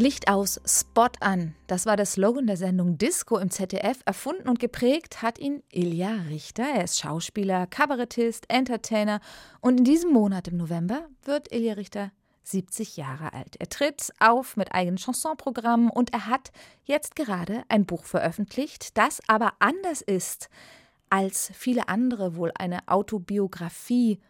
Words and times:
Licht 0.00 0.30
aus, 0.30 0.58
Spot 0.64 1.10
an. 1.20 1.54
Das 1.66 1.84
war 1.84 1.94
der 1.94 2.06
Slogan 2.06 2.46
der 2.46 2.56
Sendung 2.56 2.96
Disco 2.96 3.36
im 3.36 3.50
ZDF. 3.50 4.00
Erfunden 4.06 4.48
und 4.48 4.58
geprägt 4.58 5.20
hat 5.20 5.38
ihn 5.38 5.62
Ilja 5.70 6.22
Richter. 6.30 6.64
Er 6.64 6.84
ist 6.84 6.98
Schauspieler, 6.98 7.66
Kabarettist, 7.66 8.46
Entertainer. 8.48 9.20
Und 9.60 9.76
in 9.76 9.84
diesem 9.84 10.10
Monat 10.10 10.48
im 10.48 10.56
November 10.56 11.06
wird 11.24 11.52
Ilja 11.52 11.74
Richter 11.74 12.12
70 12.44 12.96
Jahre 12.96 13.34
alt. 13.34 13.56
Er 13.58 13.68
tritt 13.68 14.10
auf 14.20 14.56
mit 14.56 14.72
eigenen 14.72 14.96
Chansonprogrammen 14.96 15.90
und 15.90 16.14
er 16.14 16.24
hat 16.28 16.50
jetzt 16.84 17.14
gerade 17.14 17.64
ein 17.68 17.84
Buch 17.84 18.04
veröffentlicht, 18.04 18.96
das 18.96 19.20
aber 19.28 19.52
anders 19.58 20.00
ist 20.00 20.48
als 21.10 21.50
viele 21.54 21.88
andere 21.88 22.36
wohl 22.36 22.52
eine 22.54 22.88
Autobiografie 22.88 24.20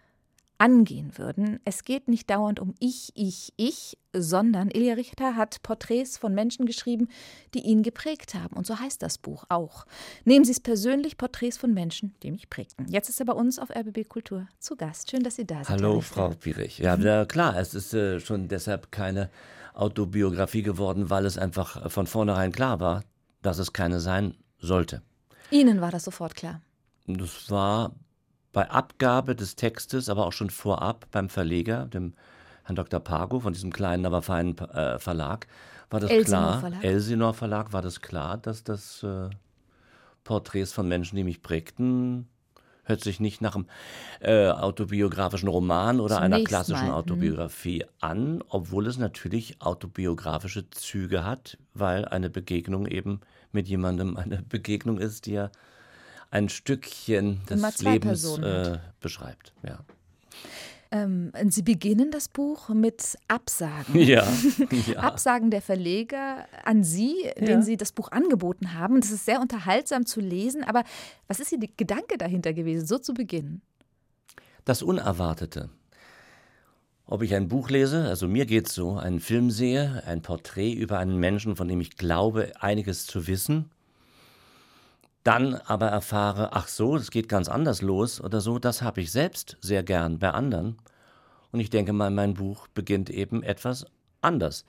angehen 0.60 1.16
würden. 1.16 1.58
Es 1.64 1.84
geht 1.84 2.06
nicht 2.06 2.28
dauernd 2.28 2.60
um 2.60 2.74
ich, 2.78 3.12
ich, 3.14 3.52
ich, 3.56 3.96
sondern 4.12 4.70
Ilja 4.70 4.94
Richter 4.94 5.34
hat 5.34 5.62
Porträts 5.62 6.18
von 6.18 6.34
Menschen 6.34 6.66
geschrieben, 6.66 7.08
die 7.54 7.60
ihn 7.60 7.82
geprägt 7.82 8.34
haben. 8.34 8.54
Und 8.56 8.66
so 8.66 8.78
heißt 8.78 9.02
das 9.02 9.16
Buch 9.16 9.44
auch. 9.48 9.86
Nehmen 10.24 10.44
Sie 10.44 10.52
es 10.52 10.60
persönlich, 10.60 11.16
Porträts 11.16 11.56
von 11.56 11.72
Menschen, 11.72 12.14
die 12.22 12.30
mich 12.30 12.50
prägten. 12.50 12.86
Jetzt 12.88 13.08
ist 13.08 13.20
er 13.20 13.26
bei 13.26 13.32
uns 13.32 13.58
auf 13.58 13.70
RBB 13.70 14.06
Kultur 14.06 14.48
zu 14.58 14.76
Gast. 14.76 15.10
Schön, 15.10 15.22
dass 15.22 15.36
Sie 15.36 15.46
da 15.46 15.64
sind. 15.64 15.70
Hallo, 15.70 16.02
Frau 16.02 16.28
Pirich. 16.30 16.78
Ja, 16.78 16.96
ja, 16.96 17.24
klar, 17.24 17.56
es 17.56 17.74
ist 17.74 17.94
äh, 17.94 18.20
schon 18.20 18.48
deshalb 18.48 18.92
keine 18.92 19.30
Autobiografie 19.72 20.62
geworden, 20.62 21.08
weil 21.08 21.24
es 21.24 21.38
einfach 21.38 21.90
von 21.90 22.06
vornherein 22.06 22.52
klar 22.52 22.80
war, 22.80 23.04
dass 23.40 23.58
es 23.58 23.72
keine 23.72 24.00
sein 24.00 24.34
sollte. 24.58 25.00
Ihnen 25.50 25.80
war 25.80 25.90
das 25.90 26.04
sofort 26.04 26.34
klar. 26.34 26.60
Das 27.06 27.50
war 27.50 27.92
bei 28.52 28.68
Abgabe 28.70 29.34
des 29.34 29.56
Textes, 29.56 30.08
aber 30.08 30.26
auch 30.26 30.32
schon 30.32 30.50
vorab 30.50 31.06
beim 31.10 31.28
Verleger, 31.28 31.86
dem 31.86 32.14
Herrn 32.64 32.76
Dr. 32.76 33.00
Pago 33.00 33.40
von 33.40 33.52
diesem 33.52 33.72
kleinen, 33.72 34.06
aber 34.06 34.22
feinen 34.22 34.58
äh, 34.58 34.98
Verlag, 34.98 35.46
war 35.90 36.00
das 36.00 36.10
Elsinor 36.10 36.40
klar, 36.40 36.60
Verlag. 36.60 36.84
Elsinor 36.84 37.34
Verlag, 37.34 37.72
war 37.72 37.82
das 37.82 38.00
klar, 38.00 38.38
dass 38.38 38.64
das 38.64 39.02
äh, 39.02 39.30
Porträts 40.24 40.72
von 40.72 40.88
Menschen, 40.88 41.16
die 41.16 41.24
mich 41.24 41.42
prägten, 41.42 42.28
hört 42.84 43.02
sich 43.02 43.20
nicht 43.20 43.40
nach 43.40 43.54
einem 43.54 43.66
äh, 44.20 44.48
autobiografischen 44.48 45.48
Roman 45.48 46.00
oder 46.00 46.18
einer 46.20 46.36
Zunächst 46.36 46.48
klassischen 46.48 46.88
mal, 46.88 46.92
hm. 46.92 46.94
Autobiografie 46.94 47.84
an, 48.00 48.42
obwohl 48.48 48.86
es 48.86 48.98
natürlich 48.98 49.60
autobiografische 49.60 50.68
Züge 50.70 51.24
hat, 51.24 51.56
weil 51.74 52.04
eine 52.04 52.30
Begegnung 52.30 52.86
eben 52.86 53.20
mit 53.52 53.68
jemandem 53.68 54.16
eine 54.16 54.42
Begegnung 54.42 54.98
ist, 54.98 55.26
die 55.26 55.32
ja 55.32 55.50
ein 56.30 56.48
Stückchen 56.48 57.40
des 57.48 57.82
Lebens 57.82 58.38
äh, 58.38 58.78
beschreibt. 59.00 59.52
Ja. 59.62 59.80
Ähm, 60.92 61.32
Sie 61.48 61.62
beginnen 61.62 62.10
das 62.10 62.28
Buch 62.28 62.68
mit 62.70 63.16
Absagen. 63.28 63.94
Ja, 64.00 64.26
ja. 64.86 65.00
Absagen 65.00 65.50
der 65.50 65.62
Verleger 65.62 66.46
an 66.64 66.82
Sie, 66.82 67.30
denen 67.38 67.62
Sie 67.62 67.76
das 67.76 67.92
Buch 67.92 68.10
angeboten 68.10 68.74
haben. 68.74 69.00
Das 69.00 69.10
ist 69.10 69.24
sehr 69.24 69.40
unterhaltsam 69.40 70.06
zu 70.06 70.20
lesen, 70.20 70.64
aber 70.64 70.84
was 71.28 71.38
ist 71.38 71.52
Ihr 71.52 71.60
Gedanke 71.76 72.18
dahinter 72.18 72.52
gewesen, 72.52 72.86
so 72.86 72.98
zu 72.98 73.14
beginnen? 73.14 73.62
Das 74.64 74.82
Unerwartete. 74.82 75.70
Ob 77.06 77.22
ich 77.22 77.34
ein 77.34 77.48
Buch 77.48 77.70
lese, 77.70 78.06
also 78.06 78.28
mir 78.28 78.46
geht's 78.46 78.72
so, 78.72 78.96
einen 78.96 79.18
Film 79.18 79.50
sehe, 79.50 80.02
ein 80.06 80.22
Porträt 80.22 80.72
über 80.72 80.98
einen 80.98 81.18
Menschen, 81.18 81.56
von 81.56 81.66
dem 81.66 81.80
ich 81.80 81.96
glaube, 81.96 82.52
einiges 82.60 83.06
zu 83.06 83.26
wissen, 83.26 83.70
dann 85.24 85.54
aber 85.54 85.88
erfahre, 85.88 86.52
ach 86.52 86.68
so, 86.68 86.96
es 86.96 87.10
geht 87.10 87.28
ganz 87.28 87.48
anders 87.48 87.82
los 87.82 88.20
oder 88.20 88.40
so, 88.40 88.58
das 88.58 88.82
habe 88.82 89.00
ich 89.00 89.12
selbst 89.12 89.56
sehr 89.60 89.82
gern 89.82 90.18
bei 90.18 90.30
anderen. 90.30 90.76
Und 91.52 91.60
ich 91.60 91.70
denke 91.70 91.92
mal, 91.92 92.10
mein 92.10 92.34
Buch 92.34 92.68
beginnt 92.68 93.10
eben 93.10 93.42
etwas 93.42 93.84
anders. 94.20 94.64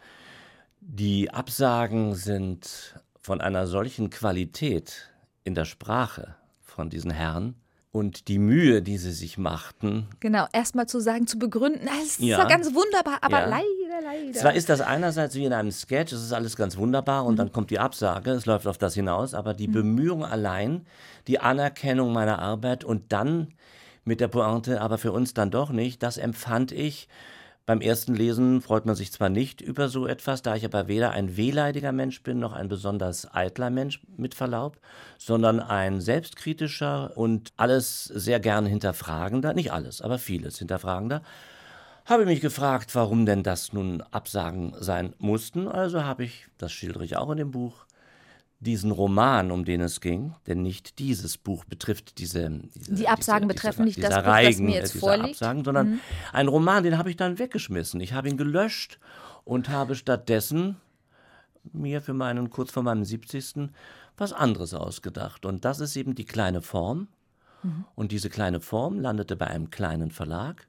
Die 0.79 1.31
Absagen 1.31 2.15
sind 2.15 2.95
von 3.19 3.39
einer 3.39 3.67
solchen 3.67 4.09
Qualität 4.09 5.11
in 5.43 5.53
der 5.55 5.65
Sprache 5.65 6.35
von 6.59 6.89
diesen 6.89 7.11
Herren 7.11 7.55
und 7.91 8.27
die 8.29 8.39
Mühe, 8.39 8.81
die 8.81 8.97
sie 8.97 9.11
sich 9.11 9.37
machten, 9.37 10.07
Genau, 10.21 10.47
erstmal 10.53 10.87
zu 10.87 10.99
sagen, 10.99 11.27
zu 11.27 11.37
begründen, 11.37 11.87
"Ah, 11.87 11.99
es 12.01 12.19
ist 12.19 12.21
Ja. 12.21 12.39
ja 12.39 12.45
ganz 12.45 12.73
wunderbar, 12.73 13.19
aber 13.21 13.41
Ja. 13.41 13.45
leider, 13.47 13.80
leider. 13.99 14.31
Zwar 14.33 14.53
ist 14.53 14.69
das 14.69 14.81
einerseits 14.81 15.35
wie 15.35 15.45
in 15.45 15.53
einem 15.53 15.71
Sketch, 15.71 16.13
es 16.13 16.23
ist 16.23 16.33
alles 16.33 16.55
ganz 16.55 16.77
wunderbar 16.77 17.25
und 17.25 17.37
dann 17.37 17.51
kommt 17.51 17.69
die 17.69 17.79
Absage, 17.79 18.31
es 18.31 18.45
läuft 18.45 18.67
auf 18.67 18.77
das 18.77 18.93
hinaus, 18.93 19.33
aber 19.33 19.53
die 19.53 19.67
Bemühung 19.67 20.23
allein, 20.23 20.85
die 21.27 21.39
Anerkennung 21.39 22.13
meiner 22.13 22.39
Arbeit 22.39 22.83
und 22.83 23.11
dann 23.11 23.53
mit 24.03 24.19
der 24.19 24.27
Pointe, 24.27 24.81
aber 24.81 24.97
für 24.97 25.11
uns 25.11 25.33
dann 25.33 25.51
doch 25.51 25.69
nicht, 25.71 26.01
das 26.03 26.17
empfand 26.17 26.71
ich. 26.71 27.07
Beim 27.67 27.79
ersten 27.79 28.15
Lesen 28.15 28.59
freut 28.61 28.85
man 28.87 28.95
sich 28.95 29.11
zwar 29.11 29.29
nicht 29.29 29.61
über 29.61 29.87
so 29.87 30.07
etwas, 30.07 30.41
da 30.41 30.55
ich 30.55 30.65
aber 30.65 30.87
weder 30.87 31.11
ein 31.11 31.37
wehleidiger 31.37 31.91
Mensch 31.91 32.23
bin, 32.23 32.39
noch 32.39 32.53
ein 32.53 32.67
besonders 32.67 33.33
eitler 33.33 33.69
Mensch 33.69 34.01
mit 34.17 34.33
Verlaub, 34.33 34.79
sondern 35.19 35.59
ein 35.59 36.01
selbstkritischer 36.01 37.15
und 37.15 37.53
alles 37.57 38.05
sehr 38.05 38.39
gern 38.39 38.65
hinterfragender, 38.65 39.53
nicht 39.53 39.71
alles, 39.71 40.01
aber 40.01 40.17
vieles 40.17 40.57
hinterfragender, 40.57 41.21
habe 42.05 42.25
mich 42.25 42.41
gefragt, 42.41 42.93
warum 42.95 43.25
denn 43.25 43.43
das 43.43 43.73
nun 43.73 44.01
Absagen 44.01 44.73
sein 44.79 45.13
mussten. 45.19 45.67
Also 45.67 46.03
habe 46.03 46.23
ich, 46.23 46.47
das 46.57 46.71
schildere 46.71 47.05
ich 47.05 47.17
auch 47.17 47.29
in 47.31 47.37
dem 47.37 47.51
Buch, 47.51 47.85
diesen 48.61 48.91
Roman, 48.91 49.49
um 49.49 49.65
den 49.65 49.81
es 49.81 50.01
ging, 50.01 50.35
denn 50.45 50.61
nicht 50.61 50.99
dieses 50.99 51.37
Buch 51.39 51.65
betrifft 51.65 52.19
diese, 52.19 52.47
diese 52.75 52.93
Die 52.93 53.07
Absagen 53.07 53.49
diese, 53.49 53.55
betreffen 53.55 53.85
nicht 53.85 53.97
diese 53.97 54.09
das 54.09 54.17
Buch, 54.17 54.23
das 54.23 54.33
Reigen, 54.33 54.65
mir 54.65 54.75
jetzt 54.75 54.89
äh, 54.91 54.93
diese 54.93 54.99
vorliegt. 54.99 55.25
Mhm. 55.25 55.31
Absagen, 55.31 55.63
sondern 55.63 55.99
ein 56.31 56.47
Roman, 56.47 56.83
den 56.83 56.97
habe 56.97 57.09
ich 57.09 57.15
dann 57.15 57.39
weggeschmissen. 57.39 57.99
Ich 58.01 58.13
habe 58.13 58.29
ihn 58.29 58.37
gelöscht 58.37 58.99
und 59.45 59.69
habe 59.69 59.95
stattdessen 59.95 60.77
mir 61.73 62.01
für 62.01 62.13
meinen 62.13 62.51
kurz 62.51 62.71
vor 62.71 62.83
meinem 62.83 63.03
70. 63.03 63.69
was 64.15 64.31
anderes 64.31 64.75
ausgedacht. 64.75 65.45
Und 65.45 65.65
das 65.65 65.79
ist 65.79 65.95
eben 65.95 66.13
die 66.13 66.25
kleine 66.25 66.61
Form. 66.61 67.07
Mhm. 67.63 67.85
Und 67.95 68.11
diese 68.11 68.29
kleine 68.29 68.61
Form 68.61 68.99
landete 68.99 69.35
bei 69.35 69.47
einem 69.47 69.71
kleinen 69.71 70.11
Verlag. 70.11 70.67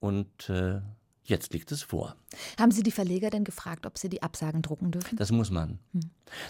Und 0.00 0.48
äh, 0.48 0.80
jetzt 1.24 1.52
liegt 1.52 1.70
es 1.72 1.82
vor. 1.82 2.16
Haben 2.58 2.72
Sie 2.72 2.82
die 2.82 2.90
Verleger 2.90 3.30
denn 3.30 3.44
gefragt, 3.44 3.86
ob 3.86 3.98
Sie 3.98 4.08
die 4.08 4.22
Absagen 4.22 4.62
drucken 4.62 4.90
dürfen? 4.90 5.16
Das 5.16 5.30
muss 5.30 5.50
man. 5.50 5.78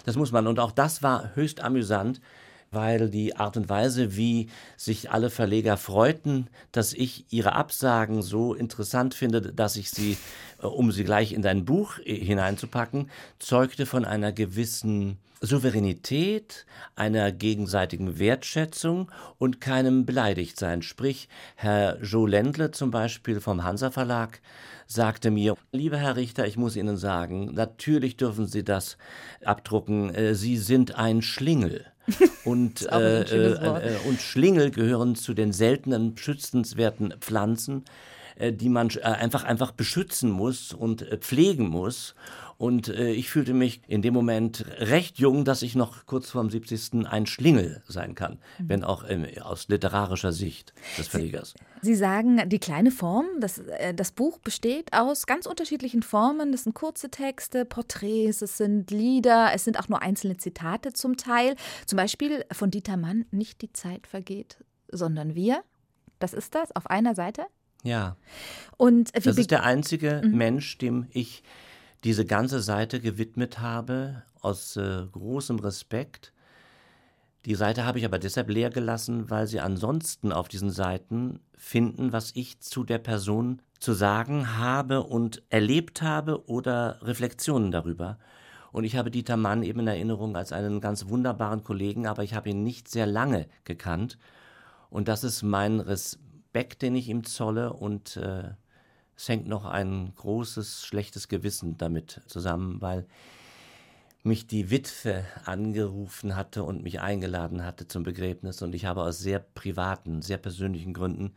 Das 0.05 0.15
muss 0.15 0.31
man. 0.31 0.47
Und 0.47 0.59
auch 0.59 0.71
das 0.71 1.03
war 1.03 1.35
höchst 1.35 1.59
amüsant, 1.61 2.21
weil 2.71 3.09
die 3.09 3.35
Art 3.35 3.57
und 3.57 3.67
Weise, 3.67 4.15
wie 4.15 4.47
sich 4.77 5.11
alle 5.11 5.29
Verleger 5.29 5.75
freuten, 5.75 6.47
dass 6.71 6.93
ich 6.93 7.25
ihre 7.29 7.53
Absagen 7.53 8.21
so 8.21 8.53
interessant 8.53 9.13
finde, 9.13 9.41
dass 9.41 9.75
ich 9.75 9.91
sie, 9.91 10.17
äh, 10.61 10.67
um 10.67 10.91
sie 10.91 11.03
gleich 11.03 11.33
in 11.33 11.41
dein 11.41 11.65
Buch 11.65 11.99
äh, 11.99 12.15
hineinzupacken, 12.15 13.09
zeugte 13.39 13.85
von 13.85 14.05
einer 14.05 14.31
gewissen 14.31 15.17
Souveränität, 15.41 16.65
einer 16.95 17.31
gegenseitigen 17.33 18.19
Wertschätzung 18.19 19.11
und 19.37 19.59
keinem 19.59 20.05
Beleidigtsein. 20.05 20.81
Sprich, 20.81 21.27
Herr 21.55 22.01
Joe 22.01 22.29
Ländle 22.29 22.71
zum 22.71 22.91
Beispiel 22.91 23.41
vom 23.41 23.63
Hansa 23.63 23.91
Verlag 23.91 24.39
sagte 24.87 25.29
mir, 25.29 25.57
lieber 25.71 25.97
Herr 25.97 26.15
Richter, 26.15 26.47
ich 26.47 26.57
muss 26.57 26.77
Ihnen 26.77 26.95
sagen, 26.95 27.53
natürlich 27.53 28.17
dürfen 28.17 28.45
Sie 28.45 28.63
das 28.63 28.97
abdrucken. 29.43 30.13
Äh, 30.15 30.35
Sie 30.35 30.57
sind 30.57 30.95
ein 30.95 31.21
Schlingel. 31.21 31.90
Und, 32.45 32.91
äh, 32.91 33.21
äh, 33.21 33.53
äh, 33.53 33.97
und 34.07 34.21
Schlingel 34.21 34.71
gehören 34.71 35.15
zu 35.15 35.33
den 35.33 35.53
seltenen, 35.53 36.17
schützenswerten 36.17 37.13
Pflanzen, 37.19 37.85
äh, 38.35 38.51
die 38.51 38.69
man 38.69 38.89
äh, 38.89 39.01
einfach, 39.01 39.43
einfach 39.43 39.71
beschützen 39.71 40.31
muss 40.31 40.73
und 40.73 41.03
pflegen 41.21 41.69
muss. 41.69 42.15
Und 42.61 42.89
äh, 42.89 43.09
ich 43.11 43.31
fühlte 43.31 43.55
mich 43.55 43.81
in 43.87 44.03
dem 44.03 44.13
Moment 44.13 44.65
recht 44.77 45.17
jung, 45.17 45.45
dass 45.45 45.63
ich 45.63 45.73
noch 45.73 46.05
kurz 46.05 46.29
vorm 46.29 46.51
70. 46.51 47.07
ein 47.07 47.25
Schlingel 47.25 47.81
sein 47.87 48.13
kann, 48.13 48.33
Mhm. 48.59 48.69
wenn 48.69 48.83
auch 48.83 49.03
ähm, 49.09 49.25
aus 49.41 49.67
literarischer 49.67 50.31
Sicht 50.31 50.71
des 50.95 51.07
Verlegers. 51.07 51.55
Sie 51.81 51.95
sagen, 51.95 52.47
die 52.49 52.59
kleine 52.59 52.91
Form, 52.91 53.25
das, 53.39 53.57
äh, 53.57 53.95
das 53.95 54.11
Buch 54.11 54.37
besteht 54.37 54.93
aus 54.93 55.25
ganz 55.25 55.47
unterschiedlichen 55.47 56.03
Formen. 56.03 56.51
Das 56.51 56.65
sind 56.65 56.75
kurze 56.75 57.09
Texte, 57.09 57.65
Porträts, 57.65 58.43
es 58.43 58.57
sind 58.57 58.91
Lieder, 58.91 59.49
es 59.55 59.63
sind 59.63 59.79
auch 59.79 59.89
nur 59.89 60.03
einzelne 60.03 60.37
Zitate 60.37 60.93
zum 60.93 61.17
Teil. 61.17 61.55
Zum 61.87 61.97
Beispiel 61.97 62.45
von 62.51 62.69
Dieter 62.69 62.95
Mann, 62.95 63.25
nicht 63.31 63.63
die 63.63 63.73
Zeit 63.73 64.05
vergeht, 64.05 64.63
sondern 64.91 65.33
wir. 65.33 65.63
Das 66.19 66.33
ist 66.35 66.53
das 66.53 66.75
auf 66.75 66.85
einer 66.85 67.15
Seite. 67.15 67.47
Ja. 67.83 68.17
Und 68.77 69.09
wie 69.15 69.19
Das 69.21 69.37
ist 69.39 69.49
der 69.49 69.63
einzige 69.63 70.21
Mhm. 70.23 70.37
Mensch, 70.37 70.77
dem 70.77 71.07
ich 71.09 71.41
diese 72.03 72.25
ganze 72.25 72.61
Seite 72.61 72.99
gewidmet 72.99 73.59
habe, 73.59 74.23
aus 74.41 74.75
äh, 74.75 75.05
großem 75.11 75.59
Respekt. 75.59 76.33
Die 77.45 77.55
Seite 77.55 77.85
habe 77.85 77.99
ich 77.99 78.05
aber 78.05 78.19
deshalb 78.19 78.49
leer 78.49 78.69
gelassen, 78.69 79.29
weil 79.29 79.47
sie 79.47 79.59
ansonsten 79.59 80.31
auf 80.31 80.47
diesen 80.47 80.71
Seiten 80.71 81.39
finden, 81.55 82.11
was 82.13 82.31
ich 82.35 82.59
zu 82.59 82.83
der 82.83 82.99
Person 82.99 83.61
zu 83.79 83.93
sagen 83.93 84.57
habe 84.57 85.03
und 85.03 85.41
erlebt 85.49 86.01
habe 86.01 86.47
oder 86.47 86.99
Reflexionen 87.01 87.71
darüber. 87.71 88.17
Und 88.71 88.83
ich 88.83 88.95
habe 88.95 89.11
Dieter 89.11 89.37
Mann 89.37 89.63
eben 89.63 89.81
in 89.81 89.87
Erinnerung 89.87 90.35
als 90.35 90.53
einen 90.53 90.81
ganz 90.81 91.07
wunderbaren 91.07 91.63
Kollegen, 91.63 92.07
aber 92.07 92.23
ich 92.23 92.33
habe 92.35 92.49
ihn 92.49 92.63
nicht 92.63 92.87
sehr 92.87 93.05
lange 93.05 93.47
gekannt. 93.63 94.17
Und 94.89 95.07
das 95.07 95.23
ist 95.23 95.41
mein 95.41 95.79
Respekt, 95.79 96.81
den 96.81 96.95
ich 96.95 97.09
ihm 97.09 97.23
zolle 97.23 97.73
und 97.73 98.17
äh, 98.17 98.51
es 99.15 99.29
hängt 99.29 99.47
noch 99.47 99.65
ein 99.65 100.13
großes, 100.15 100.85
schlechtes 100.85 101.27
Gewissen 101.27 101.77
damit 101.77 102.21
zusammen, 102.27 102.81
weil 102.81 103.05
mich 104.23 104.47
die 104.47 104.69
Witwe 104.69 105.25
angerufen 105.45 106.35
hatte 106.35 106.63
und 106.63 106.83
mich 106.83 107.01
eingeladen 107.01 107.63
hatte 107.63 107.87
zum 107.87 108.03
Begräbnis. 108.03 108.61
Und 108.61 108.73
ich 108.75 108.85
habe 108.85 109.03
aus 109.03 109.19
sehr 109.19 109.39
privaten, 109.39 110.21
sehr 110.21 110.37
persönlichen 110.37 110.93
Gründen 110.93 111.33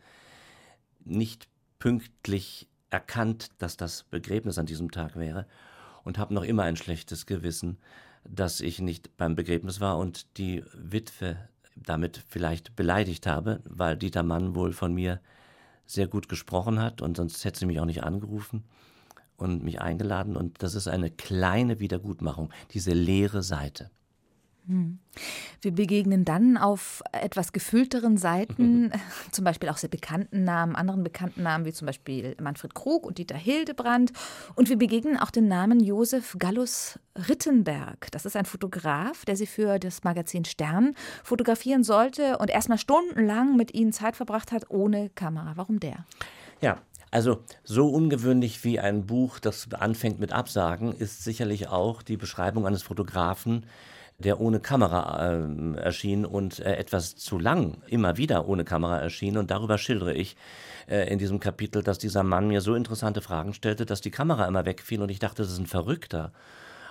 nicht 1.03 1.47
pünktlich 1.79 2.67
erkannt, 2.89 3.49
dass 3.57 3.77
das 3.77 4.03
Begräbnis 4.03 4.57
an 4.57 4.65
diesem 4.65 4.91
Tag 4.91 5.15
wäre 5.15 5.47
und 6.03 6.17
habe 6.17 6.33
noch 6.33 6.43
immer 6.43 6.63
ein 6.63 6.77
schlechtes 6.77 7.25
Gewissen, 7.25 7.77
dass 8.23 8.61
ich 8.61 8.79
nicht 8.79 9.17
beim 9.17 9.35
Begräbnis 9.35 9.79
war 9.79 9.97
und 9.97 10.37
die 10.37 10.63
Witwe 10.73 11.37
damit 11.75 12.23
vielleicht 12.27 12.75
beleidigt 12.75 13.27
habe, 13.27 13.61
weil 13.65 13.97
Dieter 13.97 14.23
Mann 14.23 14.55
wohl 14.55 14.73
von 14.73 14.93
mir 14.93 15.19
sehr 15.85 16.07
gut 16.07 16.29
gesprochen 16.29 16.79
hat 16.79 17.01
und 17.01 17.17
sonst 17.17 17.43
hätte 17.45 17.59
sie 17.59 17.65
mich 17.65 17.79
auch 17.79 17.85
nicht 17.85 18.03
angerufen 18.03 18.63
und 19.37 19.63
mich 19.63 19.81
eingeladen. 19.81 20.35
Und 20.35 20.63
das 20.63 20.75
ist 20.75 20.87
eine 20.87 21.11
kleine 21.11 21.79
Wiedergutmachung, 21.79 22.51
diese 22.71 22.93
leere 22.93 23.43
Seite. 23.43 23.91
Hm. 24.67 24.99
Wir 25.61 25.71
begegnen 25.71 26.25
dann 26.25 26.57
auf 26.57 27.01
etwas 27.11 27.53
gefüllteren 27.53 28.17
Seiten, 28.17 28.91
zum 29.31 29.45
Beispiel 29.45 29.69
auch 29.69 29.77
sehr 29.77 29.89
bekannten 29.89 30.43
Namen, 30.43 30.75
anderen 30.75 31.03
bekannten 31.03 31.43
Namen 31.43 31.65
wie 31.65 31.73
zum 31.73 31.85
Beispiel 31.85 32.35
Manfred 32.41 32.75
Krug 32.75 33.05
und 33.05 33.17
Dieter 33.17 33.37
Hildebrand. 33.37 34.11
Und 34.55 34.69
wir 34.69 34.77
begegnen 34.77 35.17
auch 35.17 35.31
den 35.31 35.47
Namen 35.47 35.79
Josef 35.79 36.35
Gallus 36.37 36.99
Rittenberg. 37.15 38.11
Das 38.11 38.25
ist 38.25 38.35
ein 38.35 38.45
Fotograf, 38.45 39.25
der 39.25 39.35
sie 39.35 39.47
für 39.47 39.79
das 39.79 40.03
Magazin 40.03 40.45
Stern 40.45 40.95
fotografieren 41.23 41.83
sollte 41.83 42.37
und 42.37 42.49
erstmal 42.49 42.77
stundenlang 42.77 43.55
mit 43.55 43.73
ihnen 43.73 43.93
Zeit 43.93 44.15
verbracht 44.15 44.51
hat 44.51 44.69
ohne 44.69 45.09
Kamera. 45.11 45.53
Warum 45.55 45.79
der? 45.79 46.05
Ja, 46.61 46.81
also 47.11 47.39
so 47.63 47.87
ungewöhnlich 47.87 48.63
wie 48.65 48.79
ein 48.79 49.05
Buch, 49.05 49.39
das 49.39 49.71
anfängt 49.71 50.19
mit 50.19 50.33
Absagen, 50.33 50.91
ist 50.91 51.23
sicherlich 51.23 51.69
auch 51.69 52.01
die 52.01 52.17
Beschreibung 52.17 52.67
eines 52.67 52.83
Fotografen, 52.83 53.65
der 54.17 54.39
ohne 54.39 54.59
Kamera 54.59 55.33
äh, 55.33 55.77
erschien 55.77 56.25
und 56.25 56.59
äh, 56.59 56.75
etwas 56.75 57.15
zu 57.15 57.37
lang 57.37 57.77
immer 57.87 58.17
wieder 58.17 58.47
ohne 58.47 58.63
Kamera 58.63 58.97
erschien. 58.97 59.37
Und 59.37 59.51
darüber 59.51 59.77
schildere 59.77 60.13
ich 60.13 60.37
äh, 60.87 61.11
in 61.11 61.19
diesem 61.19 61.39
Kapitel, 61.39 61.83
dass 61.83 61.97
dieser 61.97 62.23
Mann 62.23 62.47
mir 62.47 62.61
so 62.61 62.75
interessante 62.75 63.21
Fragen 63.21 63.53
stellte, 63.53 63.85
dass 63.85 64.01
die 64.01 64.11
Kamera 64.11 64.47
immer 64.47 64.65
wegfiel 64.65 65.01
und 65.01 65.09
ich 65.09 65.19
dachte, 65.19 65.43
das 65.43 65.51
ist 65.51 65.59
ein 65.59 65.67
Verrückter. 65.67 66.31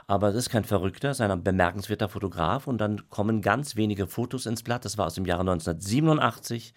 Aber 0.06 0.28
es 0.28 0.34
ist 0.34 0.50
kein 0.50 0.64
Verrückter, 0.64 1.10
es 1.10 1.18
ist 1.18 1.22
ein 1.22 1.42
bemerkenswerter 1.42 2.10
Fotograf 2.10 2.66
und 2.66 2.78
dann 2.78 3.08
kommen 3.08 3.40
ganz 3.40 3.74
wenige 3.74 4.06
Fotos 4.06 4.44
ins 4.44 4.62
Blatt. 4.62 4.84
Das 4.84 4.98
war 4.98 5.06
aus 5.06 5.14
dem 5.14 5.24
Jahre 5.24 5.40
1987 5.40 6.74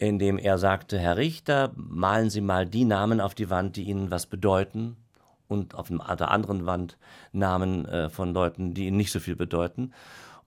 in 0.00 0.20
dem 0.20 0.38
er 0.38 0.58
sagte, 0.58 0.96
Herr 0.96 1.16
Richter, 1.16 1.72
malen 1.74 2.30
Sie 2.30 2.40
mal 2.40 2.66
die 2.66 2.84
Namen 2.84 3.20
auf 3.20 3.34
die 3.34 3.50
Wand, 3.50 3.74
die 3.74 3.82
Ihnen 3.82 4.12
was 4.12 4.26
bedeuten 4.26 4.96
und 5.48 5.74
auf 5.74 5.88
der 5.88 6.30
anderen 6.30 6.66
Wand 6.66 6.98
Namen 7.32 7.86
äh, 7.86 8.08
von 8.10 8.32
Leuten, 8.32 8.74
die 8.74 8.86
ihnen 8.86 8.96
nicht 8.96 9.12
so 9.12 9.20
viel 9.20 9.36
bedeuten. 9.36 9.92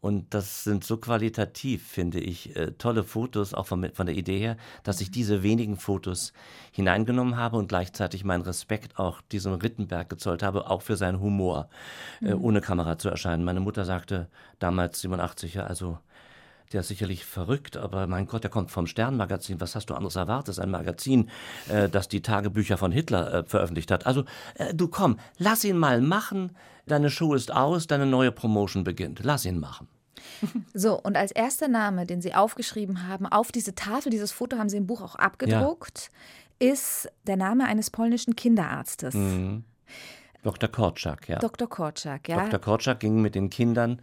Und 0.02 0.34
das 0.34 0.64
sind 0.64 0.84
so 0.84 0.98
qualitativ, 0.98 1.88
finde 1.88 2.20
ich, 2.20 2.56
äh, 2.56 2.72
tolle 2.72 3.04
Fotos, 3.04 3.54
auch 3.54 3.68
von, 3.68 3.88
von 3.94 4.08
der 4.08 4.16
Idee 4.16 4.40
her, 4.40 4.58
dass 4.82 5.00
ich 5.00 5.12
diese 5.12 5.44
wenigen 5.44 5.78
Fotos 5.78 6.34
hineingenommen 6.72 7.38
habe 7.38 7.58
und 7.58 7.68
gleichzeitig 7.68 8.24
meinen 8.24 8.42
Respekt 8.42 8.98
auch 8.98 9.22
diesem 9.32 9.54
Rittenberg 9.54 10.10
gezollt 10.10 10.42
habe, 10.42 10.72
auch 10.72 10.82
für 10.82 10.98
seinen 10.98 11.20
Humor, 11.20 11.70
äh, 12.20 12.34
mhm. 12.34 12.44
ohne 12.44 12.62
Kamera 12.62 12.98
zu 12.98 13.10
erscheinen. 13.10 13.44
Meine 13.44 13.60
Mutter 13.60 13.86
sagte 13.86 14.28
damals 14.58 15.02
87, 15.02 15.54
ja, 15.54 15.66
also 15.66 16.00
der 16.74 16.82
ist 16.82 16.88
sicherlich 16.88 17.26
verrückt, 17.26 17.78
aber 17.78 18.08
mein 18.08 18.28
Gott, 18.28 18.44
der 18.44 18.52
kommt 18.52 18.72
vom 18.72 18.88
Sternmagazin. 18.88 19.62
Was 19.62 19.76
hast 19.76 19.90
du 19.90 19.94
anderes 19.94 20.16
erwartet? 20.16 20.60
Ein 20.60 20.72
Magazin, 20.72 21.30
äh, 21.70 21.90
das 21.90 22.08
die 22.08 22.22
Tagebücher 22.22 22.78
von 22.78 22.92
Hitler 22.92 23.34
äh, 23.34 23.44
veröffentlicht 23.44 23.92
hat. 23.92 24.06
Also, 24.06 24.24
äh, 24.56 24.74
du 24.74 24.88
komm, 24.88 25.18
lass 25.38 25.64
ihn 25.64 25.78
mal 25.78 26.02
machen. 26.02 26.56
Deine 26.86 27.10
Show 27.10 27.34
ist 27.34 27.54
aus, 27.54 27.88
deine 27.88 28.06
neue 28.06 28.32
Promotion 28.32 28.84
beginnt. 28.84 29.22
Lass 29.24 29.46
ihn 29.46 29.60
machen. 29.60 29.88
So, 30.74 31.00
und 31.00 31.18
als 31.18 31.32
erster 31.32 31.68
Name, 31.68 32.06
den 32.06 32.22
Sie 32.22 32.34
aufgeschrieben 32.34 33.08
haben, 33.08 33.26
auf 33.26 33.52
diese 33.52 33.76
Tafel, 33.76 34.10
dieses 34.10 34.32
Foto 34.32 34.58
haben 34.58 34.70
Sie 34.70 34.78
im 34.78 34.88
Buch 34.88 35.02
auch 35.02 35.16
abgedruckt, 35.16 36.12
ja. 36.60 36.72
ist 36.72 37.10
der 37.28 37.38
Name 37.38 37.66
eines 37.66 37.90
polnischen 37.90 38.36
Kinderarztes. 38.36 39.14
Mhm. 39.14 39.64
Dr. 40.44 40.70
Korczak, 40.70 41.30
ja. 41.30 41.40
Dr. 41.40 41.70
Korczak, 41.70 42.28
ja. 42.28 42.44
Dr. 42.44 42.60
Korczak 42.60 43.00
ging 43.00 43.22
mit 43.22 43.36
den 43.36 43.50
Kindern 43.50 44.02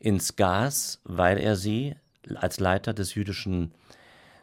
ins 0.00 0.36
Gas, 0.36 1.00
weil 1.04 1.38
er 1.38 1.56
sie 1.56 1.94
als 2.34 2.60
Leiter 2.60 2.94
des 2.94 3.14
jüdischen 3.14 3.72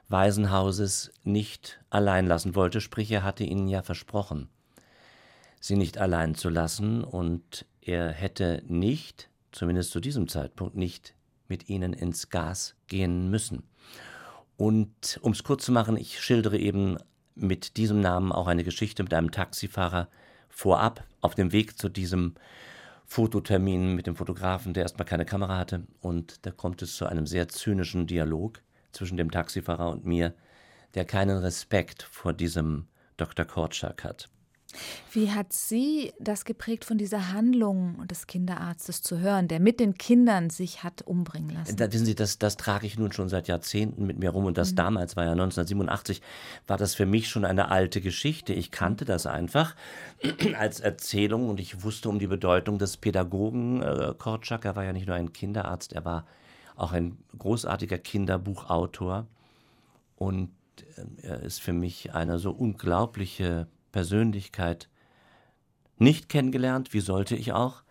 Waisenhauses 0.10 1.12
nicht 1.24 1.80
allein 1.90 2.28
lassen 2.28 2.56
wollte, 2.56 2.82
sprich 2.82 3.12
er 3.12 3.24
hatte 3.24 3.44
ihnen 3.44 3.68
ja 3.68 3.82
versprochen, 3.82 4.50
sie 5.60 5.76
nicht 5.76 5.98
allein 5.98 6.36
zu 6.36 6.50
lassen, 6.50 7.04
und 7.04 7.66
er 7.82 8.12
hätte 8.12 8.64
nicht, 8.68 9.30
zumindest 9.52 9.92
zu 9.92 10.00
diesem 10.00 10.28
Zeitpunkt, 10.28 10.76
nicht 10.76 11.14
mit 11.48 11.70
ihnen 11.70 11.94
ins 11.94 12.30
Gas 12.30 12.76
gehen 12.88 13.30
müssen. 13.30 13.64
Und 14.58 15.20
um 15.22 15.32
es 15.32 15.44
kurz 15.44 15.66
zu 15.66 15.72
machen, 15.72 15.98
ich 15.98 16.22
schildere 16.22 16.58
eben 16.58 16.98
mit 17.36 17.78
diesem 17.78 18.00
Namen 18.00 18.32
auch 18.32 18.48
eine 18.48 18.64
Geschichte 18.64 19.04
mit 19.04 19.14
einem 19.14 19.32
Taxifahrer 19.32 20.08
vorab 20.50 21.04
auf 21.22 21.36
dem 21.36 21.52
Weg 21.52 21.78
zu 21.78 21.90
diesem 21.90 22.36
Fototermin 23.14 23.94
mit 23.94 24.08
dem 24.08 24.16
Fotografen, 24.16 24.74
der 24.74 24.82
erstmal 24.82 25.06
keine 25.06 25.24
Kamera 25.24 25.60
hatte. 25.60 25.84
Und 26.02 26.48
da 26.48 26.50
kommt 26.50 26.82
es 26.82 26.96
zu 26.96 27.06
einem 27.06 27.28
sehr 27.28 27.48
zynischen 27.48 28.08
Dialog 28.08 28.64
zwischen 28.92 29.18
dem 29.18 29.30
Taxifahrer 29.30 29.92
und 29.92 30.04
mir, 30.04 30.34
der 30.96 31.06
keinen 31.06 31.38
Respekt 31.38 32.02
vor 32.02 32.34
diesem 32.34 32.88
Dr. 33.18 33.46
Korczak 33.46 34.04
hat. 34.04 34.30
Wie 35.12 35.32
hat 35.32 35.54
Sie 35.54 36.14
das 36.20 36.46
geprägt, 36.46 36.86
von 36.86 36.98
dieser 36.98 37.32
Handlung 37.32 38.06
des 38.08 38.28
Kinderarztes 38.28 39.02
zu 39.02 39.20
hören, 39.20 39.48
der 39.48 39.60
mit 39.60 39.80
den 39.80 39.96
Kindern 39.96 40.50
sich 40.50 40.84
hat 40.84 41.02
umbringen 41.04 41.52
lassen? 41.52 41.76
Da, 41.76 41.92
wissen 41.92 42.06
Sie, 42.06 42.16
das, 42.16 42.40
das 42.40 42.58
trage 42.58 42.88
ich 42.88 42.98
nun 42.98 43.12
schon 43.12 43.30
seit 43.30 43.48
Jahrzehnten 43.48 44.06
mit 44.06 44.20
mir 44.20 44.32
rum 44.32 44.46
und 44.46 44.58
das 44.58 44.72
mhm. 44.72 44.78
damals 44.78 45.16
war 45.16 45.26
ja 45.26 45.32
1987, 45.32 46.22
war 46.68 46.78
das 46.78 46.96
für 46.96 47.06
mich 47.06 47.30
schon 47.30 47.46
eine 47.46 47.70
alte 47.70 48.02
Geschichte. 48.02 48.54
Ich 48.54 48.72
kannte 48.72 49.06
das 49.06 49.26
einfach 49.26 49.76
als 50.58 50.80
Erzählung 50.80 51.50
und 51.50 51.60
ich 51.60 51.84
wusste 51.84 52.10
um 52.10 52.20
die 52.20 52.28
Bedeutung 52.28 52.78
des 52.78 52.98
Pädagogen 52.98 53.82
äh, 53.82 54.14
Korczak. 54.18 54.66
Er 54.66 54.76
war 54.76 54.84
ja 54.84 54.94
nicht 54.94 55.08
nur 55.08 55.16
ein 55.16 55.34
Kinderarzt, 55.34 55.94
er 55.94 56.06
war 56.06 56.26
auch 56.76 56.92
ein 56.92 57.18
großartiger 57.38 57.98
Kinderbuchautor 57.98 59.28
und 60.16 60.50
äh, 60.98 61.28
er 61.28 61.40
ist 61.42 61.62
für 61.62 61.74
mich 61.74 62.14
eine 62.14 62.40
so 62.40 62.52
unglaubliche 62.52 63.68
Persönlichkeit 63.94 64.90
nicht 65.98 66.28
kennengelernt, 66.28 66.94
wie 66.94 67.00
sollte 67.00 67.38
ich 67.38 67.54
auch, 67.54 67.84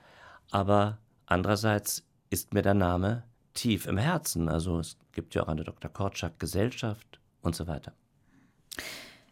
aber 0.50 0.98
andererseits 1.24 2.04
ist 2.28 2.52
mir 2.52 2.60
der 2.60 2.74
Name 2.74 3.22
tief 3.54 3.86
im 3.86 3.96
Herzen. 3.96 4.50
Also 4.50 4.78
es 4.78 4.98
gibt 5.12 5.34
ja 5.34 5.44
auch 5.44 5.48
eine 5.48 5.64
Dr. 5.64 5.90
Korczak 5.90 6.38
Gesellschaft 6.38 7.20
und 7.40 7.56
so 7.56 7.66
weiter. 7.66 7.92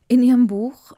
In 0.08 0.22
Ihrem 0.22 0.46
Buch 0.46 0.92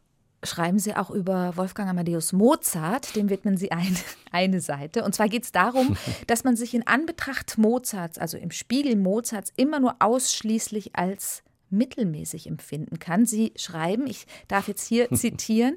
schreiben 0.44 0.78
Sie 0.78 0.94
auch 0.96 1.10
über 1.10 1.56
Wolfgang 1.56 1.88
Amadeus 1.88 2.32
Mozart, 2.32 3.14
dem 3.14 3.30
widmen 3.30 3.56
Sie 3.56 3.72
ein, 3.72 3.96
eine 4.32 4.60
Seite. 4.60 5.04
Und 5.04 5.14
zwar 5.14 5.28
geht 5.28 5.44
es 5.44 5.52
darum, 5.52 5.96
dass 6.26 6.44
man 6.44 6.56
sich 6.56 6.74
in 6.74 6.86
Anbetracht 6.86 7.58
Mozarts, 7.58 8.18
also 8.18 8.36
im 8.36 8.50
Spiegel 8.50 8.96
Mozarts, 8.96 9.52
immer 9.56 9.80
nur 9.80 9.96
ausschließlich 10.00 10.96
als 10.96 11.42
mittelmäßig 11.72 12.46
empfinden 12.46 12.98
kann. 12.98 13.26
Sie 13.26 13.52
schreiben, 13.56 14.06
ich 14.06 14.26
darf 14.48 14.68
jetzt 14.68 14.86
hier 14.86 15.10
zitieren, 15.12 15.74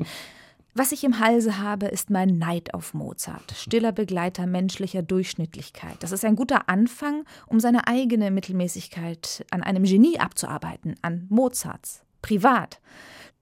was 0.78 0.92
ich 0.92 1.06
im 1.06 1.20
Halse 1.20 1.60
habe, 1.60 1.86
ist 1.86 2.10
mein 2.10 2.38
Neid 2.38 2.74
auf 2.74 2.94
Mozart, 2.94 3.54
stiller 3.56 3.94
Begleiter 3.94 4.46
menschlicher 4.46 5.02
Durchschnittlichkeit. 5.02 5.96
Das 6.02 6.12
ist 6.12 6.26
ein 6.26 6.36
guter 6.36 6.68
Anfang, 6.68 7.24
um 7.48 7.62
seine 7.62 7.88
eigene 7.88 8.30
Mittelmäßigkeit 8.30 9.46
an 9.52 9.64
einem 9.64 9.86
Genie 9.86 10.20
abzuarbeiten, 10.20 10.96
an 11.02 11.28
Mozarts, 11.30 12.02
privat. 12.22 12.82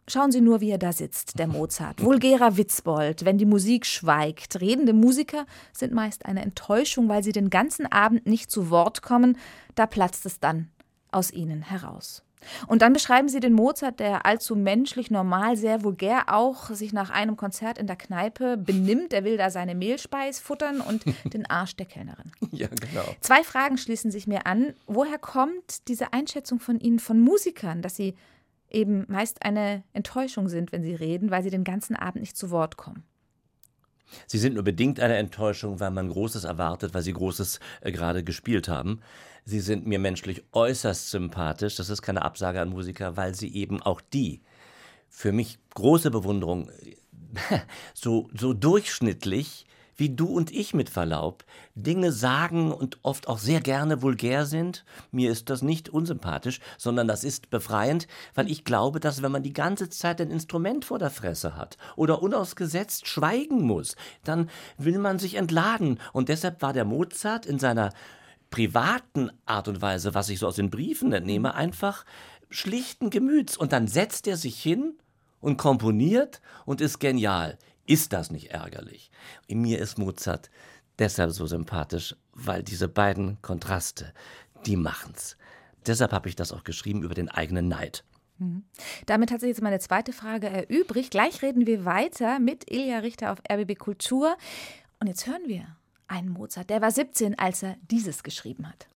Schauen 0.07 0.31
Sie 0.31 0.41
nur, 0.41 0.61
wie 0.61 0.69
er 0.69 0.77
da 0.77 0.93
sitzt, 0.93 1.39
der 1.39 1.47
Mozart. 1.47 2.03
Vulgärer 2.03 2.55
Witzbold, 2.55 3.25
wenn 3.25 3.39
die 3.39 3.45
Musik 3.45 3.87
schweigt. 3.87 4.61
Redende 4.61 4.93
Musiker 4.93 5.47
sind 5.71 5.91
meist 5.91 6.27
eine 6.27 6.43
Enttäuschung, 6.43 7.09
weil 7.09 7.23
sie 7.23 7.31
den 7.31 7.49
ganzen 7.49 7.91
Abend 7.91 8.27
nicht 8.27 8.51
zu 8.51 8.69
Wort 8.69 9.01
kommen. 9.01 9.37
Da 9.73 9.87
platzt 9.87 10.27
es 10.27 10.39
dann 10.39 10.69
aus 11.11 11.31
ihnen 11.31 11.63
heraus. 11.63 12.23
Und 12.67 12.81
dann 12.81 12.93
beschreiben 12.93 13.29
sie 13.29 13.39
den 13.39 13.53
Mozart, 13.53 13.99
der 13.99 14.25
allzu 14.25 14.55
menschlich, 14.55 15.11
normal, 15.11 15.57
sehr 15.57 15.83
vulgär 15.83 16.33
auch 16.33 16.69
sich 16.69 16.93
nach 16.93 17.09
einem 17.09 17.37
Konzert 17.37 17.77
in 17.77 17.87
der 17.87 17.95
Kneipe 17.95 18.57
benimmt. 18.57 19.13
Er 19.13 19.23
will 19.23 19.37
da 19.37 19.49
seine 19.49 19.75
Mehlspeis 19.75 20.39
futtern 20.39 20.81
und 20.81 21.03
den 21.33 21.45
Arsch 21.49 21.75
der 21.75 21.85
Kellnerin. 21.85 22.31
Ja, 22.51 22.67
genau. 22.67 23.05
Zwei 23.21 23.43
Fragen 23.43 23.77
schließen 23.77 24.11
sich 24.11 24.27
mir 24.27 24.45
an. 24.45 24.73
Woher 24.87 25.17
kommt 25.17 25.87
diese 25.87 26.13
Einschätzung 26.13 26.59
von 26.59 26.79
Ihnen 26.79 26.99
von 26.99 27.19
Musikern, 27.19 27.81
dass 27.81 27.95
sie 27.95 28.15
eben 28.69 29.05
meist 29.07 29.45
eine 29.45 29.83
Enttäuschung 29.93 30.49
sind, 30.49 30.71
wenn 30.71 30.83
sie 30.83 30.95
reden, 30.95 31.31
weil 31.31 31.43
sie 31.43 31.49
den 31.49 31.63
ganzen 31.63 31.95
Abend 31.95 32.21
nicht 32.21 32.35
zu 32.35 32.49
Wort 32.49 32.77
kommen? 32.77 33.03
Sie 34.27 34.37
sind 34.37 34.53
nur 34.53 34.63
bedingt 34.63 34.99
eine 34.99 35.15
Enttäuschung, 35.15 35.79
weil 35.79 35.91
man 35.91 36.09
Großes 36.09 36.43
erwartet, 36.43 36.93
weil 36.93 37.01
Sie 37.01 37.13
Großes 37.13 37.59
äh, 37.81 37.91
gerade 37.91 38.23
gespielt 38.23 38.67
haben. 38.67 39.01
Sie 39.45 39.59
sind 39.59 39.85
mir 39.85 39.99
menschlich 39.99 40.43
äußerst 40.53 41.09
sympathisch. 41.09 41.75
Das 41.75 41.89
ist 41.89 42.01
keine 42.01 42.23
Absage 42.23 42.61
an 42.61 42.69
Musiker, 42.69 43.17
weil 43.17 43.35
sie 43.35 43.53
eben 43.53 43.81
auch 43.81 44.01
die 44.01 44.41
für 45.09 45.31
mich 45.31 45.59
große 45.75 46.11
Bewunderung, 46.11 46.69
so, 47.93 48.29
so 48.33 48.53
durchschnittlich 48.53 49.65
wie 49.95 50.09
du 50.09 50.25
und 50.25 50.51
ich 50.51 50.73
mit 50.73 50.89
Verlaub 50.89 51.45
Dinge 51.75 52.11
sagen 52.11 52.71
und 52.71 52.97
oft 53.03 53.27
auch 53.27 53.37
sehr 53.37 53.61
gerne 53.61 54.01
vulgär 54.01 54.45
sind. 54.45 54.85
Mir 55.11 55.31
ist 55.31 55.49
das 55.49 55.61
nicht 55.61 55.89
unsympathisch, 55.89 56.59
sondern 56.77 57.07
das 57.07 57.23
ist 57.23 57.49
befreiend, 57.49 58.07
weil 58.33 58.49
ich 58.49 58.65
glaube, 58.65 58.99
dass 58.99 59.21
wenn 59.21 59.31
man 59.31 59.43
die 59.43 59.53
ganze 59.53 59.89
Zeit 59.89 60.19
ein 60.19 60.31
Instrument 60.31 60.85
vor 60.85 60.99
der 60.99 61.11
Fresse 61.11 61.55
hat 61.55 61.77
oder 61.95 62.21
unausgesetzt 62.21 63.07
schweigen 63.07 63.61
muss, 63.61 63.95
dann 64.23 64.49
will 64.77 64.97
man 64.97 65.19
sich 65.19 65.35
entladen. 65.35 65.99
Und 66.11 66.29
deshalb 66.29 66.61
war 66.61 66.73
der 66.73 66.85
Mozart 66.85 67.45
in 67.45 67.59
seiner 67.59 67.91
privaten 68.53 69.31
Art 69.47 69.67
und 69.67 69.81
Weise, 69.81 70.13
was 70.13 70.29
ich 70.29 70.37
so 70.37 70.45
aus 70.45 70.57
den 70.57 70.69
Briefen 70.69 71.11
entnehme, 71.11 71.55
einfach 71.55 72.05
schlichten 72.51 73.09
Gemüts. 73.09 73.57
Und 73.57 73.73
dann 73.73 73.87
setzt 73.87 74.27
er 74.27 74.37
sich 74.37 74.61
hin 74.61 74.93
und 75.41 75.57
komponiert 75.57 76.39
und 76.63 76.79
ist 76.79 76.99
genial. 76.99 77.57
Ist 77.87 78.13
das 78.13 78.29
nicht 78.29 78.51
ärgerlich? 78.51 79.09
In 79.47 79.61
mir 79.61 79.79
ist 79.79 79.97
Mozart 79.97 80.51
deshalb 80.99 81.31
so 81.31 81.47
sympathisch, 81.47 82.15
weil 82.31 82.61
diese 82.61 82.87
beiden 82.87 83.41
Kontraste, 83.41 84.13
die 84.67 84.77
machen's. 84.77 85.35
Deshalb 85.87 86.11
habe 86.11 86.29
ich 86.29 86.35
das 86.35 86.51
auch 86.51 86.63
geschrieben 86.63 87.01
über 87.01 87.15
den 87.15 87.29
eigenen 87.29 87.67
Neid. 87.67 88.03
Mhm. 88.37 88.65
Damit 89.07 89.31
hat 89.31 89.39
sich 89.39 89.49
jetzt 89.49 89.63
meine 89.63 89.79
zweite 89.79 90.13
Frage 90.13 90.47
erübrigt. 90.47 91.09
Gleich 91.09 91.41
reden 91.41 91.65
wir 91.65 91.85
weiter 91.85 92.37
mit 92.37 92.69
Ilja 92.69 92.99
Richter 92.99 93.31
auf 93.31 93.39
RBB 93.51 93.79
Kultur. 93.79 94.37
Und 94.99 95.07
jetzt 95.07 95.25
hören 95.25 95.41
wir 95.47 95.75
einen 96.07 96.29
Mozart. 96.29 96.69
Der 96.69 96.81
war 96.81 96.91
17, 96.91 97.37
als 97.37 97.63
er 97.63 97.77
dieses 97.89 98.23
geschrieben 98.23 98.67
hat. 98.67 98.87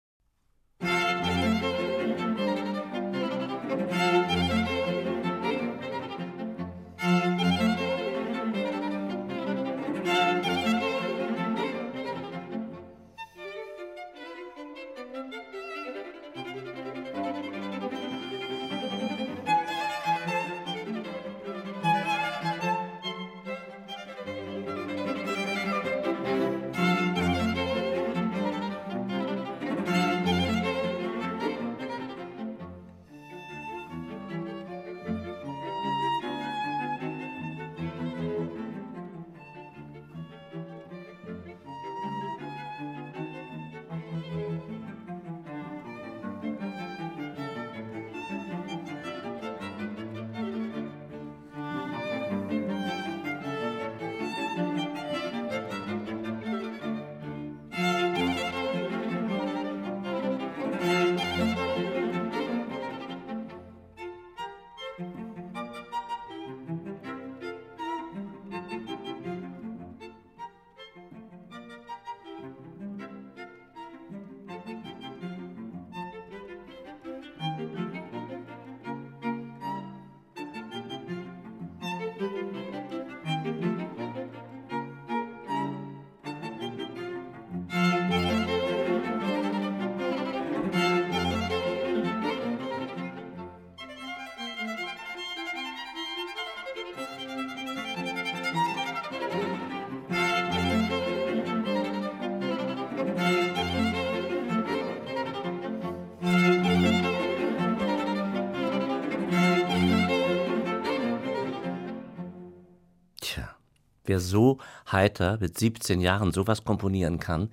Wer 114.05 114.21
so 114.21 114.59
heiter 114.91 115.39
mit 115.41 115.59
17 115.59 116.01
Jahren 116.01 116.33
sowas 116.33 116.65
komponieren 116.65 117.19
kann 117.19 117.51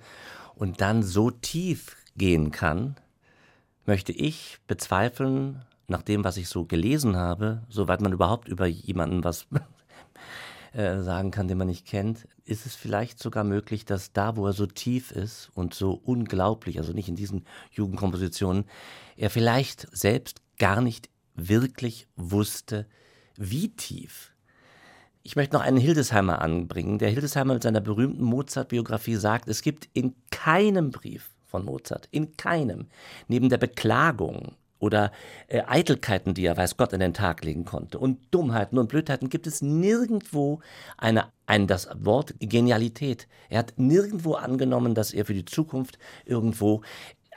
und 0.54 0.80
dann 0.80 1.02
so 1.02 1.30
tief 1.30 1.96
gehen 2.16 2.50
kann, 2.50 2.96
möchte 3.86 4.12
ich 4.12 4.58
bezweifeln, 4.66 5.64
nach 5.86 6.02
dem, 6.02 6.24
was 6.24 6.38
ich 6.38 6.48
so 6.48 6.64
gelesen 6.64 7.16
habe, 7.16 7.62
soweit 7.68 8.00
man 8.00 8.12
überhaupt 8.12 8.48
über 8.48 8.66
jemanden 8.66 9.22
was 9.22 9.46
äh, 10.72 11.02
sagen 11.02 11.30
kann, 11.30 11.46
den 11.46 11.58
man 11.58 11.66
nicht 11.66 11.86
kennt, 11.86 12.26
ist 12.44 12.64
es 12.64 12.74
vielleicht 12.74 13.18
sogar 13.18 13.44
möglich, 13.44 13.84
dass 13.84 14.12
da, 14.12 14.36
wo 14.36 14.46
er 14.46 14.54
so 14.54 14.66
tief 14.66 15.10
ist 15.10 15.50
und 15.54 15.74
so 15.74 15.92
unglaublich, 15.92 16.78
also 16.78 16.92
nicht 16.92 17.08
in 17.08 17.16
diesen 17.16 17.44
Jugendkompositionen, 17.70 18.64
er 19.16 19.28
vielleicht 19.28 19.86
selbst 19.94 20.40
gar 20.58 20.80
nicht 20.80 21.10
wirklich 21.34 22.06
wusste, 22.16 22.86
wie 23.36 23.70
tief 23.70 24.33
ich 25.24 25.36
möchte 25.36 25.56
noch 25.56 25.62
einen 25.62 25.78
Hildesheimer 25.78 26.42
anbringen. 26.42 26.98
Der 26.98 27.08
Hildesheimer 27.08 27.54
mit 27.54 27.62
seiner 27.62 27.80
berühmten 27.80 28.22
Mozart-Biografie 28.22 29.16
sagt, 29.16 29.48
es 29.48 29.62
gibt 29.62 29.88
in 29.94 30.14
keinem 30.30 30.90
Brief 30.90 31.30
von 31.46 31.64
Mozart, 31.64 32.08
in 32.10 32.36
keinem, 32.36 32.88
neben 33.26 33.48
der 33.48 33.56
Beklagung 33.56 34.52
oder 34.80 35.12
äh, 35.48 35.62
Eitelkeiten, 35.66 36.34
die 36.34 36.44
er 36.44 36.58
weiß 36.58 36.76
Gott 36.76 36.92
an 36.92 37.00
den 37.00 37.14
Tag 37.14 37.42
legen 37.42 37.64
konnte 37.64 37.98
und 37.98 38.18
Dummheiten 38.32 38.76
und 38.76 38.88
Blödheiten, 38.88 39.30
gibt 39.30 39.46
es 39.46 39.62
nirgendwo 39.62 40.60
eine, 40.98 41.28
ein, 41.46 41.66
das 41.66 41.88
Wort 41.94 42.34
Genialität. 42.38 43.26
Er 43.48 43.60
hat 43.60 43.72
nirgendwo 43.78 44.34
angenommen, 44.34 44.94
dass 44.94 45.14
er 45.14 45.24
für 45.24 45.32
die 45.32 45.46
Zukunft 45.46 45.98
irgendwo 46.26 46.82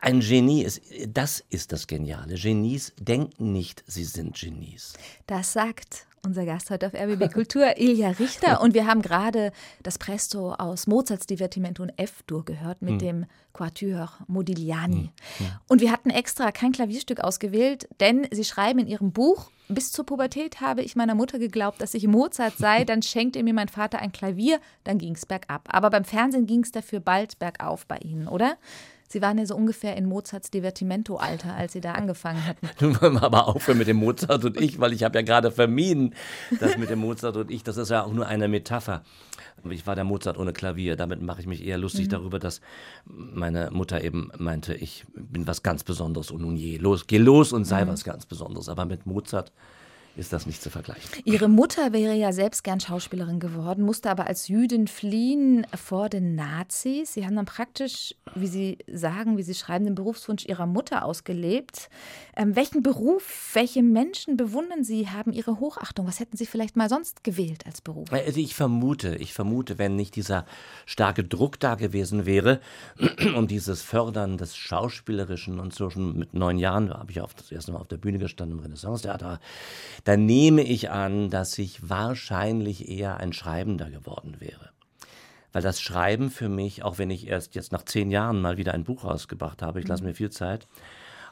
ein 0.01 0.19
Genie 0.19 0.63
ist, 0.63 0.81
das 1.07 1.43
ist 1.49 1.71
das 1.71 1.87
Geniale. 1.87 2.35
Genies 2.35 2.93
denken 2.99 3.53
nicht, 3.53 3.83
sie 3.87 4.03
sind 4.03 4.35
Genies. 4.35 4.93
Das 5.25 5.53
sagt 5.53 6.07
unser 6.27 6.45
Gast 6.45 6.69
heute 6.69 6.87
auf 6.87 6.93
RBB 6.93 7.31
Kultur, 7.33 7.77
Ilja 7.77 8.09
Richter. 8.09 8.61
Und 8.61 8.73
wir 8.73 8.85
haben 8.85 9.01
gerade 9.01 9.51
das 9.81 9.97
Presto 9.97 10.53
aus 10.53 10.85
Mozarts 10.85 11.25
Divertimento 11.25 11.83
in 11.83 11.97
F-Dur 11.97 12.45
gehört 12.45 12.81
mit 12.81 12.93
hm. 12.93 12.99
dem 12.99 13.25
Quatuor 13.53 14.11
Modigliani. 14.27 15.11
Hm. 15.37 15.47
Und 15.67 15.81
wir 15.81 15.91
hatten 15.91 16.09
extra 16.09 16.51
kein 16.51 16.73
Klavierstück 16.73 17.21
ausgewählt, 17.21 17.87
denn 17.99 18.27
Sie 18.31 18.43
schreiben 18.43 18.79
in 18.79 18.87
Ihrem 18.87 19.11
Buch, 19.11 19.49
bis 19.69 19.91
zur 19.91 20.05
Pubertät 20.05 20.61
habe 20.61 20.81
ich 20.81 20.95
meiner 20.95 21.15
Mutter 21.15 21.39
geglaubt, 21.39 21.81
dass 21.81 21.93
ich 21.93 22.07
Mozart 22.07 22.57
sei. 22.57 22.83
Dann 22.83 23.01
schenkte 23.01 23.41
mir 23.43 23.53
mein 23.53 23.67
Vater 23.67 23.99
ein 23.99 24.11
Klavier, 24.11 24.59
dann 24.83 24.97
ging 24.97 25.15
es 25.15 25.25
bergab. 25.25 25.67
Aber 25.69 25.89
beim 25.89 26.05
Fernsehen 26.05 26.45
ging 26.45 26.63
es 26.63 26.71
dafür 26.71 26.99
bald 26.99 27.39
bergauf 27.39 27.85
bei 27.85 27.97
Ihnen, 27.97 28.27
oder? 28.27 28.57
Sie 29.07 29.21
waren 29.21 29.37
ja 29.37 29.45
so 29.45 29.55
ungefähr 29.55 29.95
in 29.95 30.05
Mozarts 30.05 30.51
Divertimento-Alter, 30.51 31.55
als 31.55 31.73
Sie 31.73 31.81
da 31.81 31.93
angefangen 31.93 32.45
hatten. 32.45 32.69
Nun 32.81 33.01
wollen 33.01 33.13
wir 33.13 33.23
aber 33.23 33.47
aufhören 33.47 33.77
mit 33.77 33.87
dem 33.87 33.97
Mozart 33.97 34.43
und 34.43 34.59
ich, 34.59 34.79
weil 34.79 34.91
ich 34.91 35.03
habe 35.03 35.17
ja 35.17 35.21
gerade 35.21 35.51
vermieden, 35.51 36.13
dass 36.59 36.77
mit 36.77 36.89
dem 36.89 36.99
Mozart 36.99 37.37
und 37.37 37.49
ich, 37.49 37.63
das 37.63 37.77
ist 37.77 37.89
ja 37.89 38.03
auch 38.03 38.11
nur 38.11 38.27
eine 38.27 38.47
Metapher. 38.47 39.03
Ich 39.69 39.87
war 39.87 39.95
der 39.95 40.03
Mozart 40.03 40.37
ohne 40.37 40.53
Klavier. 40.53 40.95
Damit 40.95 41.21
mache 41.21 41.41
ich 41.41 41.47
mich 41.47 41.65
eher 41.65 41.77
lustig 41.77 42.07
mhm. 42.07 42.11
darüber, 42.11 42.39
dass 42.39 42.61
meine 43.05 43.69
Mutter 43.71 44.03
eben 44.03 44.31
meinte, 44.37 44.73
ich 44.73 45.05
bin 45.15 45.47
was 45.47 45.63
ganz 45.63 45.83
Besonderes 45.83 46.29
und 46.29 46.41
nun 46.41 46.57
je 46.57 46.77
los, 46.77 47.07
geh 47.07 47.17
los 47.17 47.53
und 47.53 47.65
sei 47.65 47.85
mhm. 47.85 47.89
was 47.89 48.03
ganz 48.03 48.25
Besonderes. 48.25 48.69
Aber 48.69 48.85
mit 48.85 49.05
Mozart 49.05 49.51
ist 50.17 50.33
das 50.33 50.45
nicht 50.45 50.61
zu 50.61 50.69
vergleichen. 50.69 51.09
Ihre 51.25 51.47
Mutter 51.47 51.93
wäre 51.93 52.15
ja 52.15 52.33
selbst 52.33 52.63
gern 52.63 52.79
Schauspielerin 52.79 53.39
geworden, 53.39 53.83
musste 53.83 54.09
aber 54.09 54.27
als 54.27 54.47
Jüdin 54.47 54.87
fliehen 54.87 55.65
vor 55.75 56.09
den 56.09 56.35
Nazis. 56.35 57.13
Sie 57.13 57.25
haben 57.25 57.35
dann 57.35 57.45
praktisch, 57.45 58.15
wie 58.35 58.47
Sie 58.47 58.77
sagen, 58.91 59.37
wie 59.37 59.43
Sie 59.43 59.53
schreiben, 59.53 59.85
den 59.85 59.95
Berufswunsch 59.95 60.45
Ihrer 60.45 60.65
Mutter 60.65 61.05
ausgelebt. 61.05 61.89
Ähm, 62.35 62.55
welchen 62.55 62.83
Beruf, 62.83 63.51
welche 63.53 63.83
Menschen 63.83 64.37
bewundern 64.37 64.83
Sie, 64.83 65.09
haben 65.09 65.33
Ihre 65.33 65.59
Hochachtung? 65.59 66.07
Was 66.07 66.19
hätten 66.19 66.37
Sie 66.37 66.45
vielleicht 66.45 66.75
mal 66.75 66.89
sonst 66.89 67.23
gewählt 67.23 67.65
als 67.65 67.81
Beruf? 67.81 68.11
Also 68.11 68.39
ich 68.39 68.55
vermute, 68.55 69.15
ich 69.15 69.33
vermute, 69.33 69.77
wenn 69.77 69.95
nicht 69.95 70.15
dieser 70.15 70.45
starke 70.85 71.23
Druck 71.23 71.59
da 71.59 71.75
gewesen 71.75 72.25
wäre 72.25 72.59
und 73.35 73.51
dieses 73.51 73.81
Fördern 73.81 74.37
des 74.37 74.55
Schauspielerischen 74.55 75.59
und 75.59 75.73
so 75.73 75.89
schon 75.89 76.17
mit 76.17 76.33
neun 76.33 76.57
Jahren, 76.57 76.87
da 76.87 76.99
habe 76.99 77.11
ich 77.11 77.21
auch 77.21 77.33
das 77.33 77.51
erste 77.51 77.71
Mal 77.71 77.79
auf 77.79 77.87
der 77.87 77.97
Bühne 77.97 78.17
gestanden 78.17 78.57
im 78.57 78.63
Renaissance-Theater, 78.63 79.39
dann 80.07 80.25
nehme 80.25 80.61
ich 80.61 80.89
an, 80.89 81.29
dass 81.29 81.57
ich 81.57 81.89
wahrscheinlich 81.89 82.87
eher 82.87 83.17
ein 83.17 83.33
Schreibender 83.33 83.89
geworden 83.89 84.37
wäre. 84.39 84.69
Weil 85.51 85.61
das 85.61 85.81
Schreiben 85.81 86.29
für 86.29 86.47
mich, 86.47 86.81
auch 86.81 86.97
wenn 86.97 87.09
ich 87.09 87.27
erst 87.27 87.55
jetzt 87.55 87.73
nach 87.73 87.83
zehn 87.83 88.09
Jahren 88.09 88.39
mal 88.39 88.55
wieder 88.55 88.73
ein 88.73 88.85
Buch 88.85 89.03
rausgebracht 89.03 89.61
habe, 89.61 89.81
ich 89.81 89.87
lasse 89.87 90.03
mhm. 90.03 90.09
mir 90.09 90.15
viel 90.15 90.29
Zeit, 90.29 90.65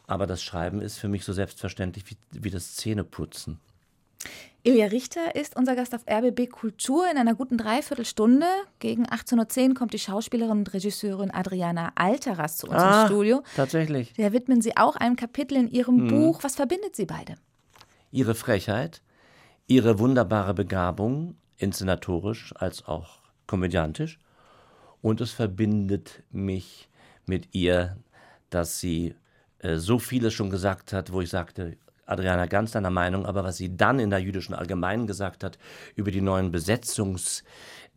aber 0.07 0.27
das 0.27 0.43
Schreiben 0.43 0.81
ist 0.81 0.97
für 0.97 1.07
mich 1.07 1.23
so 1.23 1.31
selbstverständlich 1.31 2.03
wie, 2.09 2.17
wie 2.31 2.49
das 2.49 2.75
Zähneputzen. 2.75 3.61
Ilja 4.63 4.87
Richter 4.87 5.35
ist 5.35 5.55
unser 5.55 5.77
Gast 5.77 5.95
auf 5.95 6.01
RBB 6.09 6.49
Kultur 6.51 7.09
in 7.09 7.17
einer 7.17 7.33
guten 7.33 7.57
Dreiviertelstunde. 7.57 8.47
Gegen 8.79 9.05
18.10 9.05 9.69
Uhr 9.69 9.75
kommt 9.75 9.93
die 9.93 9.99
Schauspielerin 9.99 10.57
und 10.57 10.73
Regisseurin 10.73 11.31
Adriana 11.31 11.93
Alteras 11.95 12.57
zu 12.57 12.67
uns 12.67 12.75
ah, 12.75 13.03
ins 13.03 13.09
Studio. 13.09 13.41
Tatsächlich. 13.55 14.11
Der 14.15 14.33
widmen 14.33 14.61
Sie 14.61 14.75
auch 14.75 14.97
einem 14.97 15.15
Kapitel 15.15 15.55
in 15.55 15.69
Ihrem 15.69 15.95
mhm. 15.95 16.07
Buch. 16.09 16.43
Was 16.43 16.55
verbindet 16.55 16.97
Sie 16.97 17.05
beide? 17.05 17.35
Ihre 18.15 18.33
Frechheit, 18.33 19.01
ihre 19.67 19.99
wunderbare 19.99 20.53
Begabung, 20.53 21.35
inszenatorisch 21.57 22.53
als 22.55 22.87
auch 22.87 23.19
komödiantisch. 23.45 24.19
Und 25.01 25.19
es 25.19 25.31
verbindet 25.31 26.23
mich 26.31 26.87
mit 27.25 27.53
ihr, 27.53 27.97
dass 28.49 28.79
sie 28.79 29.15
äh, 29.59 29.75
so 29.75 29.99
vieles 29.99 30.33
schon 30.33 30.49
gesagt 30.49 30.93
hat, 30.93 31.11
wo 31.11 31.19
ich 31.19 31.29
sagte, 31.29 31.75
Adriana 32.05 32.45
ganz 32.45 32.71
deiner 32.71 32.89
Meinung, 32.89 33.25
aber 33.25 33.43
was 33.43 33.57
sie 33.57 33.75
dann 33.75 33.99
in 33.99 34.11
der 34.11 34.19
jüdischen 34.19 34.55
Allgemeinen 34.55 35.07
gesagt 35.07 35.43
hat 35.43 35.57
über 35.95 36.09
die 36.09 36.21
neuen 36.21 36.55
Besetzungs- 36.55 37.43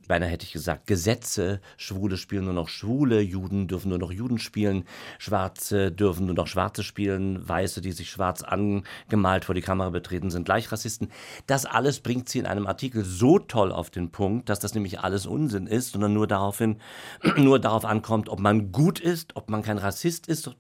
beinahe 0.09 0.29
hätte 0.29 0.45
ich 0.45 0.53
gesagt, 0.53 0.87
Gesetze, 0.87 1.61
Schwule 1.77 2.17
spielen 2.17 2.47
nur 2.47 2.55
noch 2.55 2.69
Schwule, 2.69 3.21
Juden 3.21 3.69
dürfen 3.69 3.91
nur 3.91 3.99
noch 3.99 4.11
Juden 4.11 4.39
spielen, 4.39 4.85
Schwarze 5.19 5.93
dürfen 5.93 6.27
nur 6.27 6.35
noch 6.35 6.47
Schwarze 6.47 6.83
spielen, 6.83 7.47
Weiße, 7.49 7.81
die 7.81 7.93
sich 7.93 8.11
schwarz 8.11 8.43
angemalt 8.43 9.45
vor 9.45 9.55
die 9.55 9.61
Kamera 9.61 9.91
betreten, 9.91 10.31
sind 10.31 10.45
gleich 10.45 10.73
Rassisten. 10.73 11.11
Das 11.47 11.67
alles 11.67 12.01
bringt 12.01 12.29
sie 12.29 12.39
in 12.39 12.47
einem 12.47 12.67
Artikel 12.67 13.05
so 13.05 13.39
toll 13.39 13.71
auf 13.71 13.91
den 13.91 14.11
Punkt, 14.11 14.49
dass 14.49 14.59
das 14.59 14.75
nämlich 14.75 15.01
alles 15.01 15.27
Unsinn 15.27 15.67
ist, 15.67 15.93
sondern 15.93 16.15
nur 16.15 16.27
daraufhin, 16.27 16.81
nur 17.37 17.59
darauf 17.61 17.85
ankommt, 17.85 18.29
ob 18.29 18.41
man 18.41 18.73
gut 18.73 18.99
ist, 18.99 19.37
ob 19.37 19.51
man 19.51 19.63
kein 19.63 19.79
Rassist 19.79 20.27
ist, 20.27 20.51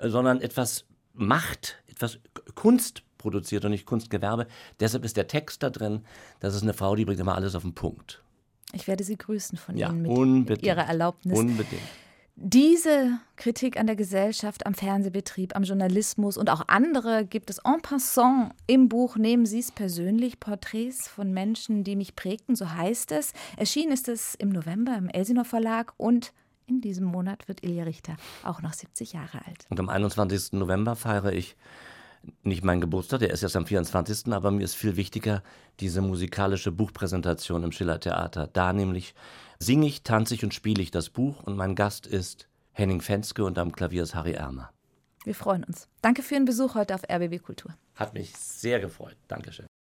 sondern 0.00 0.40
etwas 0.40 0.86
macht, 1.12 1.82
etwas 1.88 2.18
Kunst 2.54 3.02
produziert 3.18 3.64
und 3.64 3.72
nicht 3.72 3.84
Kunstgewerbe. 3.84 4.46
Deshalb 4.80 5.04
ist 5.04 5.16
der 5.16 5.26
Text 5.26 5.62
da 5.62 5.70
drin. 5.70 6.04
Das 6.40 6.54
ist 6.54 6.62
eine 6.62 6.72
Frau, 6.72 6.94
die 6.94 7.04
bringt 7.04 7.20
immer 7.20 7.34
alles 7.34 7.54
auf 7.54 7.62
den 7.62 7.74
Punkt. 7.74 8.22
Ich 8.72 8.86
werde 8.86 9.04
Sie 9.04 9.16
grüßen 9.16 9.56
von 9.58 9.76
ja, 9.76 9.88
Ihnen 9.88 10.02
mit 10.02 10.10
unbedingt. 10.10 10.66
Ihrer 10.66 10.86
Erlaubnis. 10.86 11.38
Unbedingt. 11.38 11.82
Diese 12.40 13.18
Kritik 13.34 13.80
an 13.80 13.88
der 13.88 13.96
Gesellschaft, 13.96 14.64
am 14.64 14.72
Fernsehbetrieb, 14.72 15.56
am 15.56 15.64
Journalismus 15.64 16.36
und 16.36 16.50
auch 16.50 16.68
andere 16.68 17.24
gibt 17.24 17.50
es 17.50 17.58
en 17.58 17.82
passant 17.82 18.52
im 18.68 18.88
Buch. 18.88 19.16
Nehmen 19.16 19.44
Sie 19.44 19.58
es 19.58 19.72
persönlich, 19.72 20.38
Porträts 20.38 21.08
von 21.08 21.32
Menschen, 21.32 21.82
die 21.82 21.96
mich 21.96 22.14
prägten, 22.14 22.54
so 22.54 22.70
heißt 22.70 23.10
es. 23.10 23.32
Erschienen 23.56 23.90
ist 23.90 24.06
es 24.06 24.36
im 24.36 24.50
November 24.50 24.96
im 24.96 25.08
Elsinor 25.08 25.46
Verlag 25.46 25.94
und 25.96 26.32
in 26.66 26.80
diesem 26.80 27.06
Monat 27.06 27.48
wird 27.48 27.64
Ilja 27.64 27.82
Richter 27.82 28.16
auch 28.44 28.62
noch 28.62 28.72
70 28.72 29.14
Jahre 29.14 29.44
alt. 29.44 29.66
Und 29.68 29.80
am 29.80 29.88
21. 29.88 30.52
November 30.52 30.94
feiere 30.94 31.32
ich 31.32 31.56
nicht 32.42 32.64
meinen 32.64 32.80
Geburtstag, 32.80 33.20
der 33.20 33.30
ist 33.30 33.42
erst 33.42 33.56
am 33.56 33.66
24., 33.66 34.32
aber 34.32 34.50
mir 34.50 34.64
ist 34.64 34.74
viel 34.74 34.96
wichtiger 34.96 35.42
diese 35.80 36.00
musikalische 36.00 36.72
Buchpräsentation 36.72 37.62
im 37.64 37.72
Schiller 37.72 38.00
Theater. 38.00 38.48
Da 38.52 38.72
nämlich 38.72 39.14
singe 39.58 39.86
ich, 39.86 40.02
tanze 40.02 40.34
ich 40.34 40.44
und 40.44 40.54
spiele 40.54 40.82
ich 40.82 40.90
das 40.90 41.10
Buch 41.10 41.42
und 41.44 41.56
mein 41.56 41.74
Gast 41.74 42.06
ist 42.06 42.48
Henning 42.72 43.00
Fenske 43.00 43.44
und 43.44 43.58
am 43.58 43.72
Klavier 43.72 44.02
ist 44.02 44.14
Harry 44.14 44.32
Ermer. 44.32 44.70
Wir 45.24 45.34
freuen 45.34 45.64
uns. 45.64 45.88
Danke 46.00 46.22
für 46.22 46.34
Ihren 46.34 46.44
Besuch 46.44 46.74
heute 46.74 46.94
auf 46.94 47.02
RBB 47.10 47.42
Kultur. 47.42 47.74
Hat 47.94 48.14
mich 48.14 48.34
sehr 48.36 48.80
gefreut. 48.80 49.16
Dankeschön. 49.26 49.66